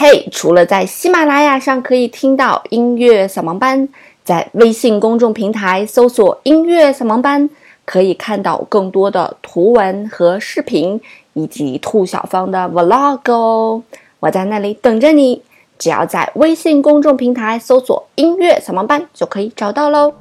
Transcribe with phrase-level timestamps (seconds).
[0.00, 3.88] 嘿，除了在喜马拉雅上可以听到音乐扫盲班，
[4.22, 7.50] 在微信公众平台搜索“音乐扫盲班”，
[7.84, 11.00] 可以看到更多的图文和视频，
[11.32, 13.82] 以及兔小芳的 vlog 哦。
[14.20, 15.42] 我在那里等着你，
[15.80, 20.14] 只要在微信公众平台搜索“音乐扫盲班”就可以找到喽。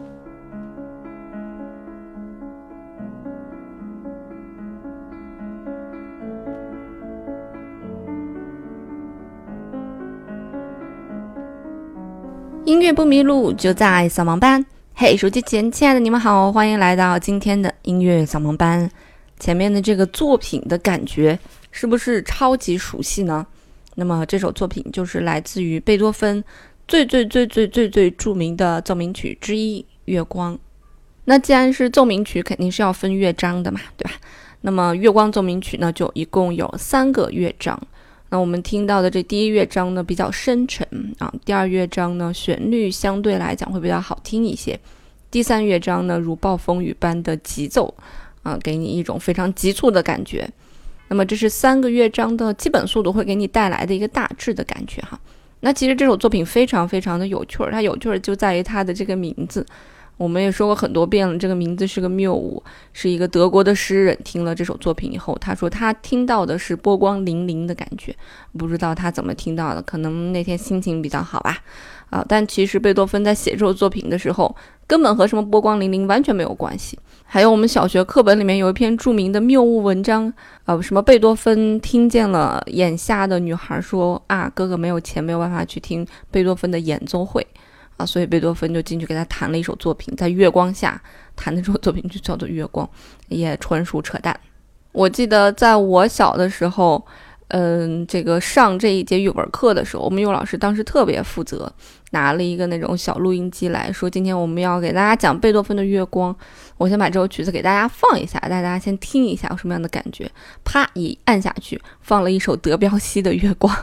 [12.68, 14.66] 音乐不迷路，就在扫盲班。
[14.94, 18.92] 嘿，手机前亲爱的你们好，欢迎来到今天的音乐扫盲班。
[19.40, 21.40] 前面的这个作品的感觉
[21.72, 23.48] 是不是超级熟悉呢？
[23.96, 26.44] 那么这首作品就是来自于贝多芬
[26.90, 30.54] 最最最最最最著名的奏鸣曲之一《月光》。
[31.24, 34.12] 那既然是奏鸣曲，肯定是要分乐章的嘛，对吧？
[34.60, 37.82] 那么《月光奏鸣曲》呢，就一共有三个乐章。
[38.30, 40.86] 那我们听到的这第一乐章呢比较深沉
[41.20, 44.78] 啊，第二乐章呢旋律相对来讲会比较好听一些，
[45.32, 47.94] 第三乐章呢如暴风雨般的急奏
[48.44, 50.50] 啊，给你一种非常急促的感觉。
[51.08, 55.18] 那么这是三个乐章的基本速度会给你带来的一个大致的感觉哈。
[55.62, 59.66] 那其实这首作品非常非常的有趣儿，它有趣儿就在于它的这个名字。
[60.18, 68.16] 我们也说过很多遍了，这个名字是个谬误，是一个德国的诗人听了这首作品以后，他说他听到的是波光粼粼的感觉，
[68.58, 71.58] 不知道他怎么听到的，可能那天心情比较好吧，
[72.10, 74.56] 啊，但其实贝多芬在写这首作品的时候，
[74.88, 76.98] 根本和什么波光粼粼完全没有关系。
[77.30, 80.34] 还有我们小学课本里面有一篇著名的谬误文章，
[80.64, 87.46] 啊，什么贝多芬听见了眼下的女孩说啊，哥哥没有钱，没有办法去听贝多芬的演奏会。
[87.98, 91.02] 啊，所以贝多芬就进去给他弹了一首作品，在月光下
[91.36, 92.88] 弹的这首作品就叫做《月光》，
[93.28, 94.40] 也纯属扯淡。
[94.92, 97.06] 我记得在我小的时候，
[97.50, 101.72] 嗯，这个上这一节语文课的时候，我们语文老师当时特别负责，
[102.12, 106.34] 拿了一个那种小录音机来说，今天我们要给大家讲贝多芬的《月光》，
[106.78, 110.30] 我先把这首曲子给大家放一下，带大家先听一下有什么样的感觉。
[110.64, 113.74] 啪一按下去，放了一首德彪西的《月光》。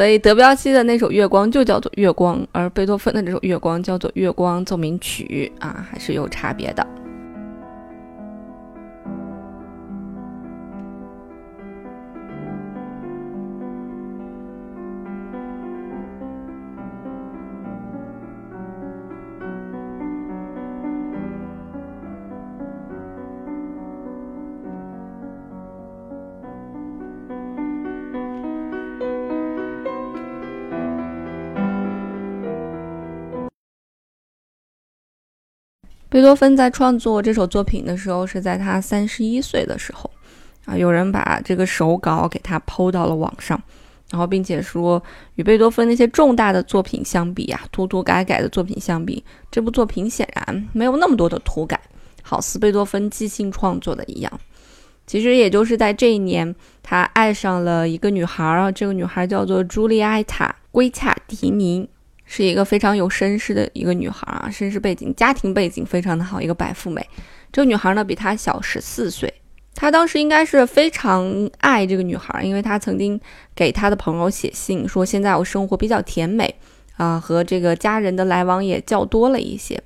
[0.00, 6.86] 所以德彪西的那首《月光》就叫做《月光》，而贝多芬的这首《月光》叫做《月光奏鸣曲》啊，还是有差别的。
[36.10, 40.10] 贝多芬在创作这首作品的时候，是在他三十一岁的时候，
[40.64, 43.62] 啊，有人把这个手稿给他抛到了网上，
[44.10, 45.00] 然后并且说，
[45.36, 51.80] 与贝多芬那些重大的作品相比啊，涂涂改改的作品相比，这部作品显然没有那么多的涂改，
[52.22, 54.40] 好似贝多芬即兴创作的一样。
[55.06, 61.88] 其实也就是在这一年，他爱上了一个女孩啊，这个女孩叫做朱丽埃塔·圭恰迪尼。
[62.32, 67.04] 是一个非常有绅士的一个女孩啊，绅士背景、家庭背景非常的好，一个白富美。
[67.50, 69.34] 这个女孩呢比她小十四岁，
[69.74, 73.20] 他当时应该是非常爱这个女孩，因为他曾经
[73.52, 76.54] 给他的朋友写信说：“现在我生活比较甜美
[76.96, 79.82] 啊，和这个家人的来往也较多了一些。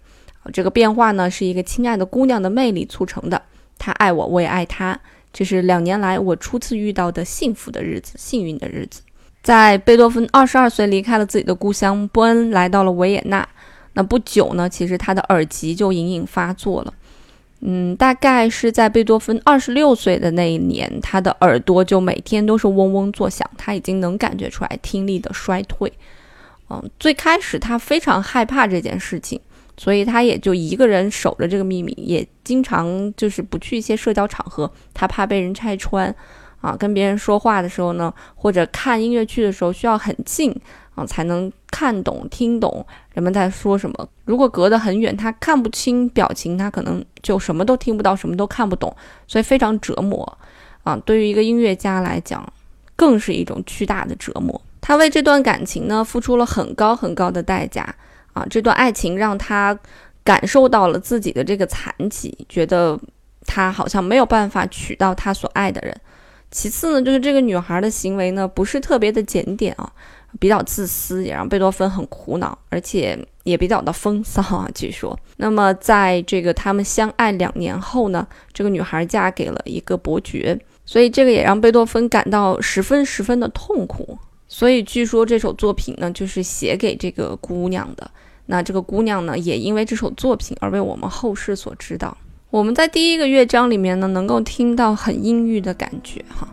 [0.52, 3.40] 这个变化呢是一个亲爱的姑娘的魅力促成的。
[3.78, 5.00] 她爱我，我也爱她。
[5.32, 9.00] 这是两年来我初次遇到的幸福的日子，幸运的日子。”
[9.44, 13.46] 在贝多芬二十二岁离开了自己的故乡波恩，来到了维也纳。
[13.92, 16.94] 那不久呢，其实他的耳疾就隐隐发作了。
[17.60, 25.92] 嗯，大概是在贝多芬二十六岁的那一年，他的耳朵就每天都是嗡嗡作响，他已经能感觉出来听力的衰退。
[26.70, 29.38] 嗯，最开始他非常害怕这件事情，
[29.76, 36.14] 所以他也就一个人守着这个秘密，也经常就是不去一些社交场合，他怕被人拆穿。
[36.64, 40.50] 啊，跟别人说话的时候呢，或者看音乐剧的时候，需要很近
[40.94, 44.08] 啊，才能看懂、听懂人们在说什么。
[44.24, 48.96] 如果隔得很远，他看不清表情，他可能就什么都听不到，什么都看不懂，
[49.26, 50.38] 所以非常折磨
[50.84, 50.96] 啊。
[51.04, 52.50] 对于一个音乐家来讲，
[52.96, 54.58] 更是一种巨大的折磨。
[54.80, 57.94] 他为这段感情呢，付出了很高很高的代价
[58.32, 58.46] 啊。
[58.48, 59.78] 这段爱情让他
[60.22, 62.98] 感受到了自己的这个残疾，觉得
[63.44, 65.94] 他好像没有办法娶到他所爱的人。
[66.54, 69.92] 其次呢，就是这个女孩的行为呢，不是特别的检点啊，
[70.38, 74.68] 比较自私，也让贝多芬很苦恼，而且也比较的风骚啊。
[74.72, 80.56] 据说，那么在这个他们相爱两年后呢，这个女孩嫁给了一个伯爵，
[80.86, 84.16] 所以这个也让贝多芬感到十分十分的痛苦
[84.46, 88.08] 所以据说这首作品呢，就是写给这个姑娘的。
[88.46, 92.16] 那这个姑娘呢，也因为这首作品而为我们后世所知道。
[92.54, 96.46] 我们在第一个乐章里面呢，能够听到很阴郁的感觉，哈，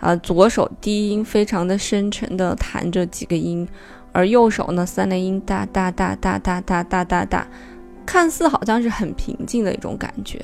[0.00, 3.68] 啊，左手低音非常的深沉的弹着几个音，
[4.12, 7.46] 而右手呢，三连音哒哒哒哒哒哒哒哒哒，
[8.06, 10.40] 看似好像是很平静的一种感觉。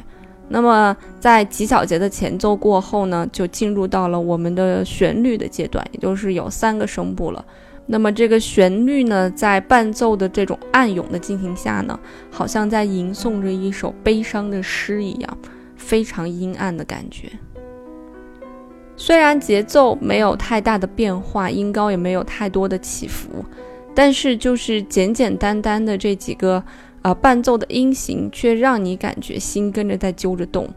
[0.51, 7.43] 那么在几小节的前奏过后呢，就进入到了我们的旋律的阶段，也就是有三个声部了。
[7.91, 11.99] 那么这个旋律呢，在伴奏的这种暗涌的进行下呢，
[12.31, 15.39] 好像在吟诵着一首悲伤的诗一样，
[15.75, 17.31] 非常阴暗的感觉。
[18.95, 23.43] 虽然节奏没有太大的变化，音高也没有太多的起伏，
[23.95, 26.63] 但是就是简简单单的这几个
[27.01, 30.69] 呃伴奏的音型，却让你感觉心跟着在揪着动，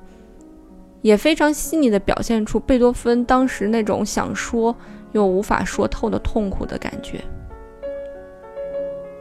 [1.02, 4.74] 也非常细腻的表现出贝多芬当时那种想说。
[5.12, 7.22] 又无法说透的痛苦的感觉。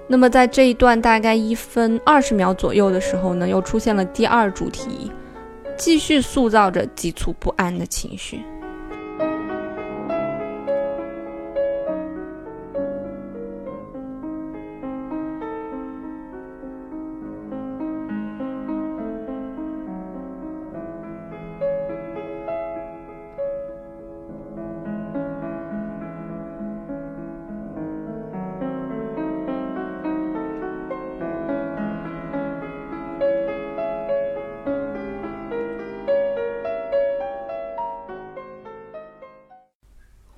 [0.08, 5.10] 那么，在这一段大概一分二十秒左右的时候呢，又出现了第二主题，
[5.76, 8.40] 继续塑造着急促不安的情绪。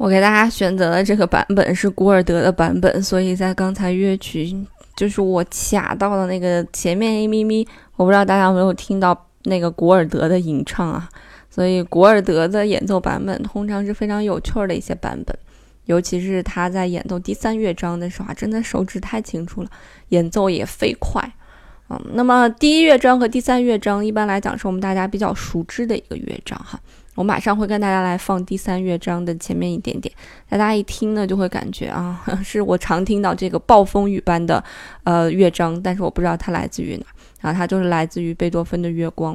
[0.02, 4.52] 我给大家选择的这个版本是古尔德的版本，所以在刚才乐曲
[4.96, 7.64] 就是我卡到的那个前面一咪咪，
[7.94, 11.08] 我不知道大家有没有听到那个古尔德的吟唱啊？
[11.48, 15.38] 所以古尔德的演奏版本通常是非常有趣儿的一些版本，
[15.84, 19.70] 尤其是他在演奏第三乐章的时候啊，真的手指太清楚了，
[20.08, 21.22] 演奏也飞快。
[21.90, 26.80] 嗯，那么第一乐章和第三乐章一般来讲是我们大家比较熟知的一个乐章哈。
[27.14, 30.12] 我马上会跟大家来放第三乐章的前面一点点，
[30.48, 34.62] 大家一听呢就会感觉啊， 是我常听到这个暴风雨般的
[35.04, 37.04] 呃乐章，但是我不知道它来自于哪，
[37.40, 39.34] 然后它就是来自于贝多芬的《月光》。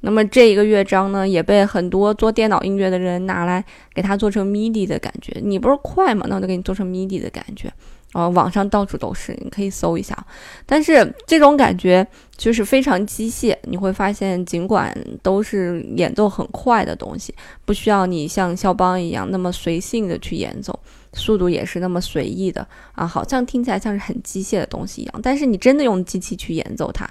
[0.00, 5.40] 那么这一个乐章呢，也被很多做电脑音乐的人拿来给它做成 MIDI 的感觉。
[5.42, 6.26] 你不是快吗？
[6.28, 7.72] 那我就给你做成 MIDI 的感觉。
[8.14, 10.16] 呃，网上到处都是，你可以搜一下。
[10.64, 12.06] 但是这种感觉
[12.36, 17.34] 就是非常机械，你会发现，尽管都是演奏很快的东西，
[17.64, 20.78] 不需要你像肖邦一样那么随性的去演奏，
[21.12, 25.20] 速度也是那么随意的啊，好像听起来像是很机械的东西一样。
[25.20, 27.04] 但是你真的用机器去演奏它，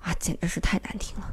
[0.00, 1.32] 啊，简直是太难听了。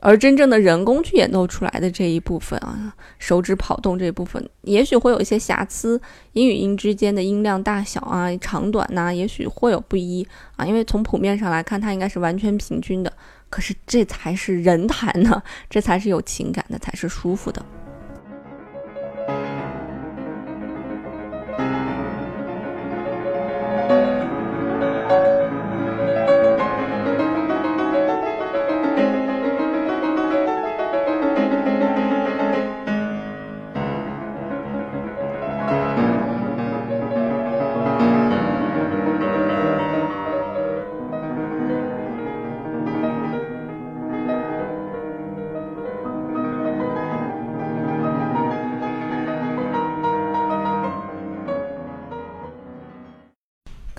[0.00, 6.00] 而真正的人工去演奏出来的这一部分啊，手指跑动这一部分，也许会有一些瑕疵，
[6.32, 10.64] 音与音之间的音量大小啊、长短呐，也许会有不一啊。
[10.64, 13.12] 因为从谱面上来看，它应该是完全平均的。
[13.50, 17.64] 可是这才是人弹呢，这才是有情感的，才是舒服的。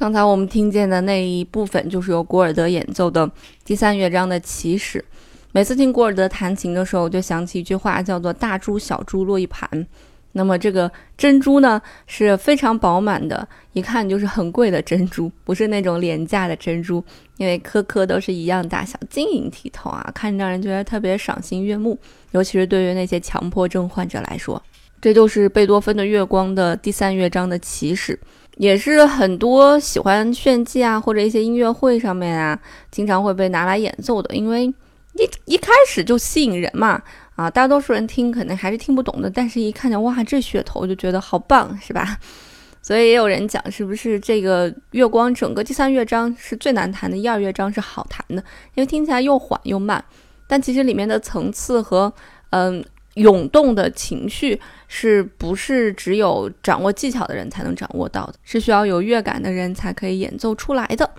[0.09, 3.29] 刚才我们听见的那一部分，就是由古尔德演奏的
[3.63, 5.05] 第三乐章的起始。
[5.51, 9.69] 每次听古尔德弹琴的时候，我就想起一句话，叫做“大珠小珠落一盘”。
[10.33, 17.03] 那么这个珍珠呢，是非常饱满的，一看就是很贵的珍珠，不是那种廉价的珍珠，
[17.37, 21.95] 因为颗颗都是一样大小，晶莹剔透啊，看着让人觉得特别赏心悦目。
[22.31, 24.59] 尤其是对于那些强迫症患者来说，
[24.99, 28.19] 这就是贝多芬的《月光》的第三乐章的起始。
[28.59, 32.59] 也是很多喜欢炫技啊，或者一些音乐会上面啊，
[32.91, 34.65] 经常会被拿来演奏的，因为
[35.13, 37.01] 一一开始就吸引人嘛。
[37.37, 42.17] 啊，大多数人听可能还是听不懂的，但是一看见哇，这噱头就觉得好棒，是吧？
[42.83, 48.43] 所以也有人讲，是不是这个月光整个第三乐章是最难弹的，一二乐章是好弹的，
[48.75, 50.03] 因为听起来又缓又慢，
[50.47, 52.11] 但其实里面的层次和
[52.49, 52.83] 嗯。
[53.19, 58.33] 涌动的情绪是不是只有掌握技巧的人才能掌握到的？
[58.43, 61.09] 是需要有乐感的人才可以演奏出来的。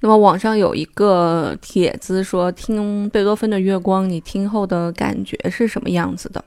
[0.00, 6.42] 那么网上有一个帖子说，听贝多芬的《月光》，你听后的感觉是什么样子的？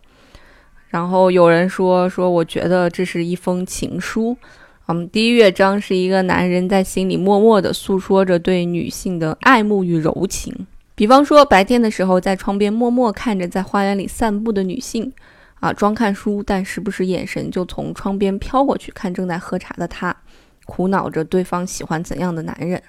[0.90, 4.36] 然后有人说说，我觉得这是一封情书。
[4.88, 10.68] 嗯，第一乐章是一个男人在心里默默地诉说着对女性的爱慕与柔情。
[10.96, 15.12] 比方说，白天的时候在窗边默默看着在花园里散步的女性，
[15.60, 20.16] 啊，装看书，但时不时眼神就从窗边飘过去，看正在喝茶的她，
[20.66, 22.82] 苦恼着对方喜欢怎样的男人。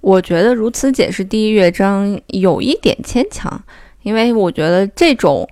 [0.00, 3.62] 我觉得如此解释第一乐章有一点牵强，
[4.02, 5.48] 因为我觉得这种。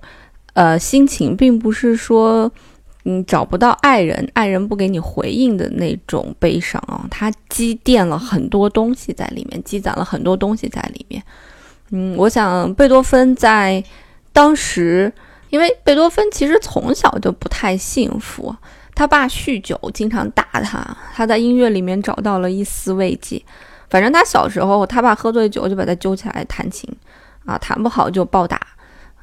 [0.55, 2.49] 呃，心情并不是说，
[3.03, 11.21] 嗯，找不到爱人，爱人不给你回应的那种悲伤啊，它积淀了很多东西在里面，积攒了很多东西在里面。
[11.91, 13.83] 嗯，我想贝多芬在
[14.33, 15.13] 当时，
[15.51, 18.55] 因为贝多芬其实从小就不太幸福，
[18.95, 23.41] 他爸酗酒，经常打他，他在音乐里面找到了一丝慰藉。
[23.91, 26.91] 反正他小时候，他爸喝醉酒就把他揪起来弹琴，
[27.45, 28.61] 啊，弹不好就暴打。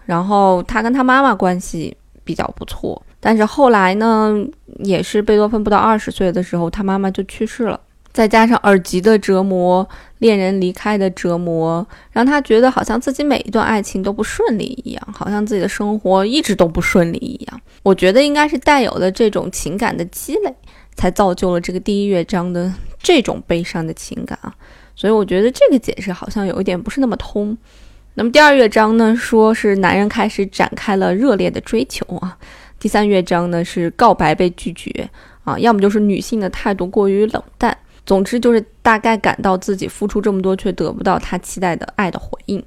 [0.06, 4.34] 然后他跟他妈妈关系比较不错，但是后来呢，
[4.80, 7.80] 也是贝多芬不到二十岁的时候，他妈妈就去世了。
[8.14, 9.88] 再加上耳疾的折磨、
[10.20, 17.62] 恋人离开的折磨，让他觉得好像自己每一段爱情都不顺利一样，好像自己的生活一直都不顺利一样。
[17.84, 20.54] 我觉得应该是带有了这种情感的积累，
[20.96, 24.54] 才造就了这个第一乐章的这种悲伤的情感啊。
[24.96, 27.58] 所以我觉得这个解释好像有一点不是那么通。
[28.16, 32.38] 那么第二乐章呢，说是男人开始展开了热烈的追求啊。
[32.78, 35.10] 第三乐章呢是告白被拒绝
[35.46, 37.76] 啊，要么就是女性的态度过于冷淡。
[38.06, 42.64] 总之就是大概感到自己付出这么多却得不到他期待的爱的回应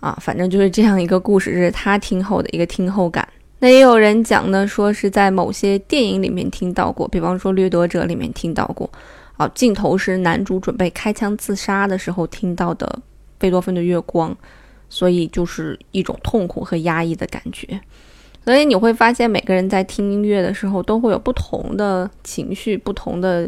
[0.00, 0.16] 啊。
[0.20, 3.26] 反正就是这样一个故事，是他听后的一个听后感。
[3.58, 8.90] 那也有人讲呢，说是在某些电影里面听到过，比方说《掠夺者》里面听到过
[9.36, 9.50] 啊。
[9.54, 13.00] 镜头是男主准备开枪自杀的时候听到的
[13.38, 14.30] 贝多芬的《月光》。
[14.90, 17.78] 所以就是一种痛苦和压抑的感觉，
[18.42, 23.46] 所以你会发现每个人在听音乐的时候都会有不同的情绪、不同的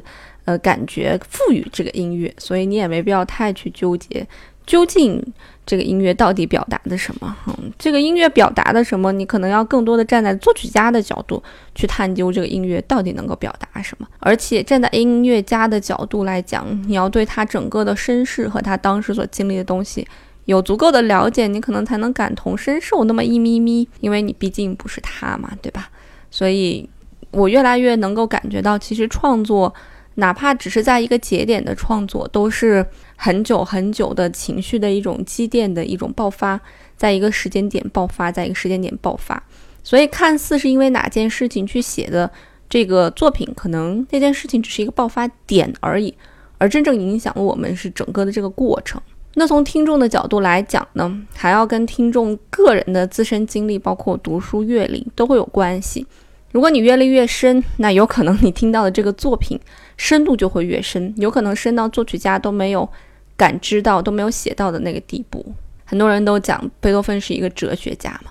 [0.50, 4.26] 呃感觉赋予这个音乐，所以你也没必要太去纠结
[4.66, 5.22] 究竟
[5.64, 7.36] 这个音乐到底表达的什么。
[7.46, 11.42] 嗯，这个音乐表达的什么，你可能要更多的站在作曲家的角度
[11.74, 20.06] 去探究这个音乐到底能够表达什么，而且站在音乐家的角度来讲，你要对他整个的身世和他当时所经历的东西。
[20.46, 25.88] 有足够的了解，你可能才能感同身受那么一咪咪，因为你毕竟不是他嘛，对吧？
[26.28, 26.88] 所以，
[27.30, 29.72] 我越来越能够感觉到，其实创作，
[30.20, 32.86] 哪怕只是在一个节点的创作，都是
[33.16, 36.60] 很久很久的情绪的一种积淀的一种爆发，
[36.96, 39.42] 在一个时间点爆发，在一个时间点爆发。
[39.82, 42.30] 所以，看似是因为哪件事情去写的
[42.68, 46.14] 这个作品，可能那件事情只是一个爆发点而已，
[46.58, 49.00] 而真正影响了我们是整个的这个过程。
[49.34, 56.06] 那从听众的角度来讲呢，还要跟听众个人的自身经历，包括读书阅历都会有关系。
[56.52, 59.58] 如果你阅历越深，那有可能你听到的这个作品
[60.00, 62.88] 深度就会越深，有可能深到作曲家都没有
[63.36, 65.44] 感知到、都没有写到的那个地步。
[65.84, 68.30] 很多人都讲贝多芬是一个哲学家嘛，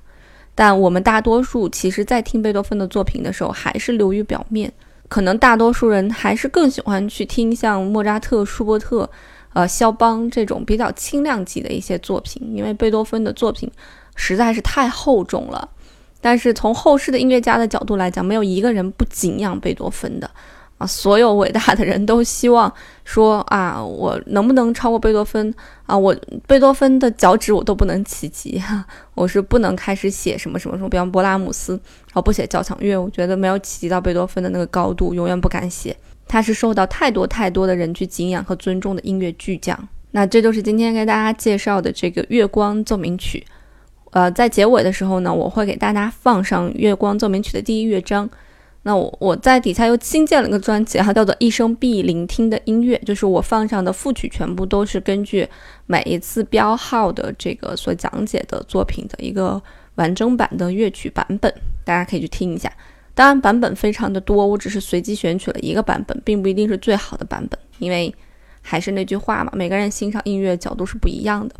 [0.56, 4.74] 但我们大多数其实在听贝多芬的作品的时候，还是流于表面。
[5.08, 9.08] 可能大多数人还是更喜欢去听像莫扎特、舒伯特。
[9.54, 13.70] 呃，肖邦这种比较轻量级的一些作品，因为贝多芬的作品
[14.16, 15.70] 实在是太厚重了。
[16.22, 20.30] 但是从后世的音乐家的角度来讲，没有一个人不敬仰贝多芬的
[20.80, 20.88] 啊！
[20.88, 25.54] 所有伟大的人都希望说啊，我能不能超过贝多芬
[25.86, 25.96] 啊？
[25.96, 26.16] 我
[26.48, 28.84] 贝多芬的脚趾我都不能企及哈，
[29.14, 31.80] 我是不能开始写什么什么什么，比方勃拉姆斯，
[32.14, 35.96] 我不写交响乐，我觉得没有企及到贝多芬的那个高度，永远不敢写。
[36.28, 39.78] 他是受到太多太多的人去敬仰和尊重的音乐巨匠。
[40.12, 43.46] 那这就是今天给大家介绍的这个《月光奏鸣曲》。
[44.12, 48.30] 呃，在结尾的时候呢，我会给大家放上《月光奏鸣曲》的第一乐章。
[48.84, 55.48] 那我我在底下又新建了一个专辑，它叫做《一生必聆听的音乐》，就是我放上的副曲全部都是根据
[55.86, 59.62] 每一次标号的这个所讲解的作品的一个
[59.96, 62.72] 完整版的乐曲版本，大家可以去听一下。
[63.14, 68.14] 当然，版本非常的多，我只是随机选取了一个版本，并不一定是最好的版本，因为
[68.62, 71.54] 还是那句话嘛，每个人欣赏音乐角度是不一样的。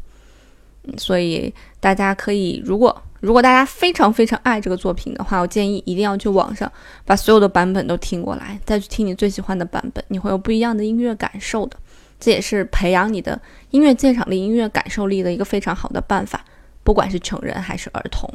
[0.98, 6.72] 所以大家可以，如果如果大家非常非常爱这个作品的话，我建议一定要去网上
[7.06, 11.78] 把所有的版本都听过来，再去听你最喜欢的版本，你会有不一样的音乐感受的。
[12.20, 13.40] 这也是培养你的
[13.72, 16.44] 音乐鉴赏力、音乐感受力的一个非常好的办法，
[16.84, 18.30] 不管是成人还是儿童。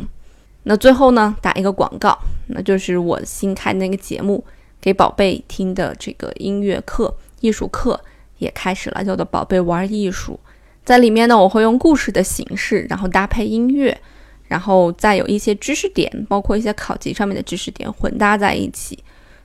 [0.63, 4.43] 那最后呢，打一个广告，那就是我新开那个节目
[4.81, 8.01] 给宝贝听的这个音乐课、艺术课
[8.39, 10.41] 也开始了，叫做《宝贝玩艺术》。
[10.83, 14.01] 在里面呢，我会用故事的形式，然后搭配音乐，
[14.47, 18.99] 然后再有一些知识点，包括一些考级上面的知识点混搭在一起，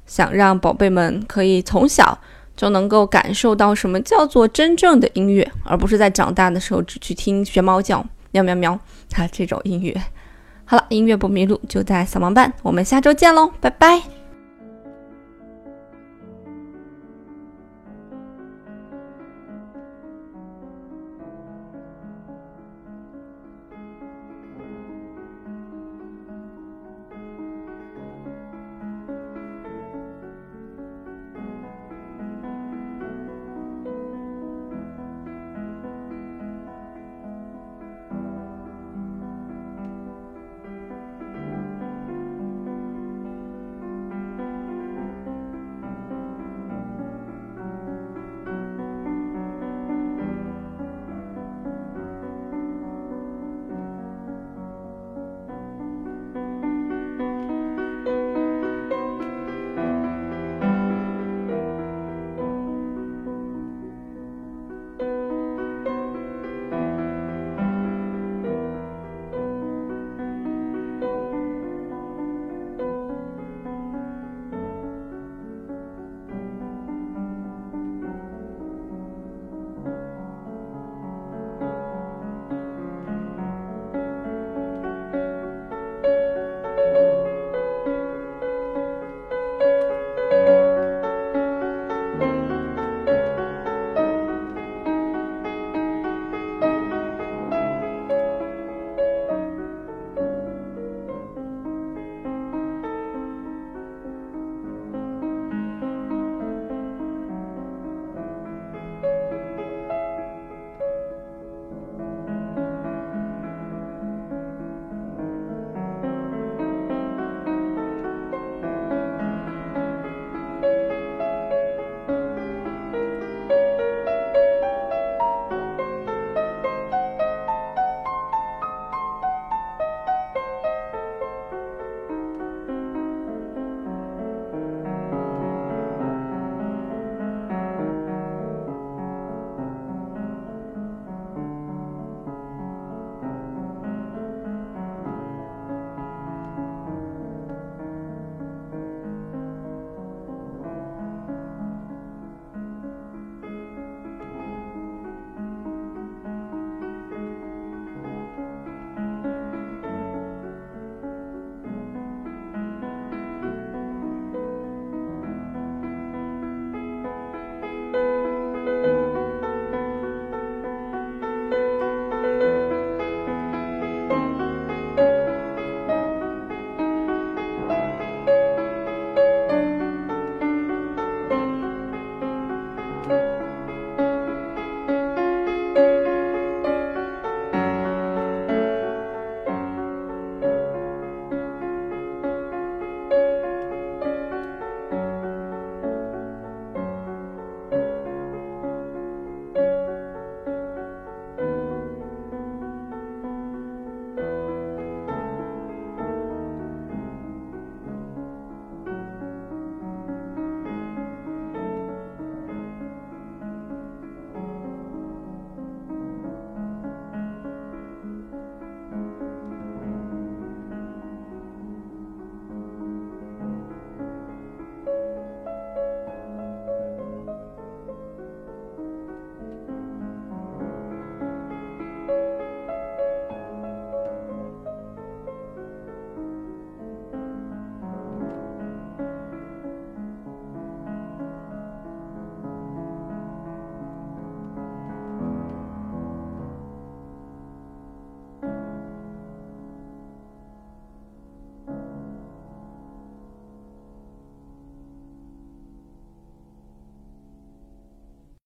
[0.06, 2.18] 想让宝贝们可以从小
[2.56, 8.74] 就能够感受到什么叫做真正的音乐，而不是在长大的时候只去听学猫叫、喵喵喵
[9.16, 9.96] 啊这种音乐。
[10.66, 14.19] 好了，音乐不迷路就在小盲班，我们下周见喽，拜拜。